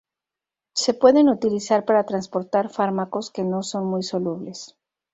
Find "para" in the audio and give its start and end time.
1.85-2.07